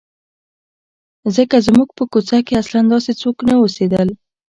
[1.35, 4.07] ځکه زموږ په کوڅه کې اصلاً داسې څوک نه اوسېدل.